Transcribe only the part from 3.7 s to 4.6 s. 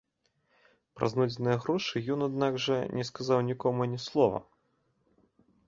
ані слова.